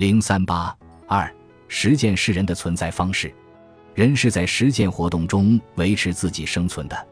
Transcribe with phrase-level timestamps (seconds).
[0.00, 0.74] 零三八
[1.06, 1.30] 二，
[1.68, 3.30] 实践是人的存在方式。
[3.94, 7.06] 人是在实践活动中维持自己生存的。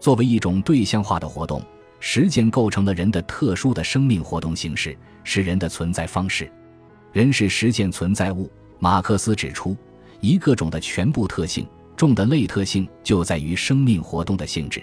[0.00, 1.62] 作为一种对象化的活动，
[2.00, 6.50] 实践构成了人的特殊的生命活动形式，是人的存在方式。
[7.12, 8.50] 人是实践存在物。
[8.80, 9.76] 马克思指出，
[10.20, 11.64] 一个种的全部特性，
[11.96, 14.82] 种的类特性就在于生命活动的性质。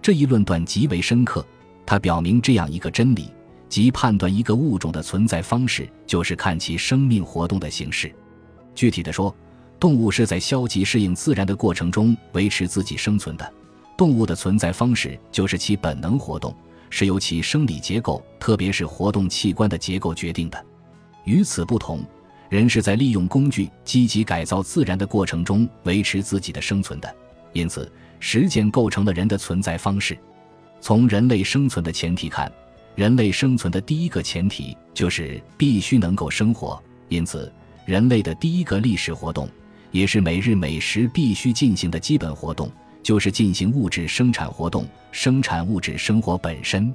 [0.00, 1.44] 这一论断极为深刻，
[1.84, 3.30] 它表明这样一个真理：
[3.68, 8.12] 即判断一个物种的存在方式，就是看其生命活动的形式。
[8.74, 9.34] 具体的说，
[9.78, 13.52] 动物是在消极适应自然的过程中维持自己生存的。
[13.96, 16.54] 动物的存在方式就是其本能活动，
[16.88, 20.64] 是由其生理结构，特别是活动器官的结构决定的。
[21.24, 22.00] 与此不同，
[22.48, 27.14] 人是在利用工具积极改造自然的过程中维持自己的生存的。
[27.52, 30.16] 因此，实践构成了人的存在方式。
[30.80, 32.50] 从人类生存的前提看，
[32.98, 36.82] 人类生存的第一个前提就是必须能够生活。
[37.08, 37.52] 因此，
[37.86, 39.48] 人类的第一个历史活动，
[39.92, 42.68] 也是每日每时必须进行的基本活动。
[43.00, 46.92] 就是进行物质生产活动，生产物质生活本身，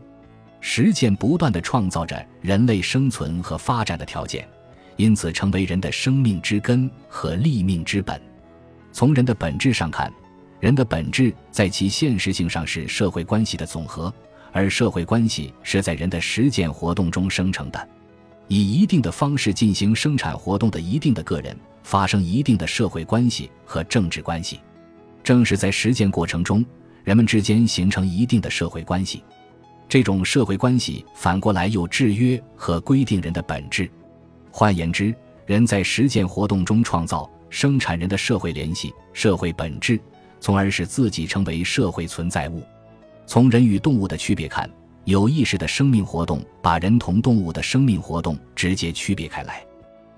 [0.60, 4.46] 实践不断的创造着人类生存和发展的条件，
[4.98, 8.22] 因此成为人的生命之根和立命之本。
[8.92, 10.12] 从人的本质上看，
[10.60, 14.14] 人的本质在其现实性上是社会关系的总和，
[14.54, 17.90] 而社会关系是在人的实践活动中生成的。
[18.48, 24.60] 以一定的方式进行生产活动的一定的个人，发生一定的社会关系和政治关系。
[25.24, 26.64] 正是在实践过程中，
[27.04, 29.24] 人们之间形成一定的社会关系，
[29.90, 33.90] 这种社会关系反过来又制约和规定人的本质。
[34.52, 35.16] 换言之，
[35.46, 40.00] 人在实践活动中创造、生产人的社会联系、社会本质，
[40.40, 42.62] 从而使自己成为社会存在物。
[43.26, 44.70] 从人与动物的区别看，
[45.06, 49.64] 有意识的生命活动把人同动物的生命活动直接区别开来。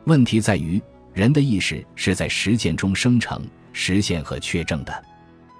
[0.05, 0.81] 问题在于，
[1.13, 3.41] 人的意识是在实践中生成。
[3.77, 5.03] 实现和确证的，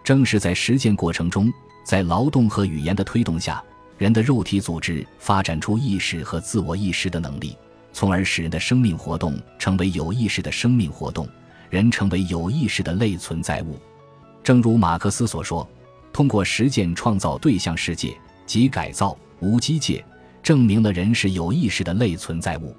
[0.01, 1.51] 正是在实践过程中，
[1.85, 3.61] 在劳动和语言的推动下，
[3.97, 7.57] 人的肉体组织发展出意识和自我意识的能力，
[7.91, 11.27] 从而使人的生命活动成为有意识的生命活动，
[11.69, 13.77] 人成为有意识的类存在物。
[14.41, 15.69] 正如马克思所说，
[16.15, 20.01] 通过实践创造对象世界及改造无机界，
[20.41, 22.73] 证明了人是有意识的类存在物，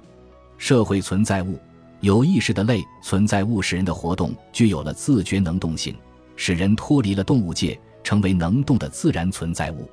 [0.57, 1.59] 社会存在物。
[1.99, 5.95] 有意识的类存在物使人的活动具有了自觉能动性，
[6.35, 9.87] 使人脱离了动物界，成为能动的自然存在物。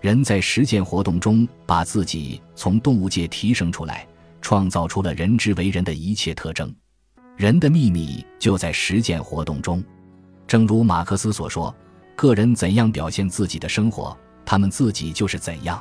[0.00, 4.08] 人在实践活动中把自己从动物界提升出来，
[4.40, 6.74] 创造出了人之为人的一切特征。
[7.36, 9.84] 人的秘密就在实践活动中。
[10.46, 11.74] 正如马克思所说
[12.18, 15.80] ：“个人怎样表现自己的生活，他们自己就是怎样。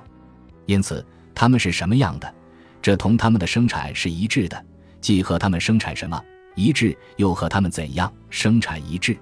[0.67, 1.03] 因此，
[1.33, 2.31] 他们是什么样的，
[2.79, 4.65] 这同他们的生产是一致的。”
[5.01, 6.21] 既和他们生产什么
[6.55, 9.17] 一致，又和他们怎样生产一致。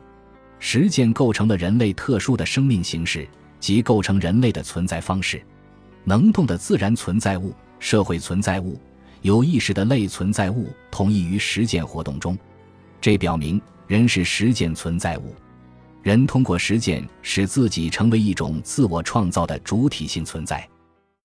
[0.59, 3.25] 实践构成了人类特殊的生命形式，
[3.61, 5.41] 即构成人类的存在方式。
[6.03, 8.77] 能动的自然存在物、社会存在物、
[9.21, 12.37] 有意识的类存在物，同异于实践活动中。
[12.99, 15.33] 这表明人是实践存在物。
[16.05, 20.69] 人通过实践使自己成为一种自我创造的主体性存在。